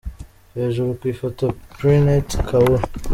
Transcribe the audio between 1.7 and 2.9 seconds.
Preneet Kaur.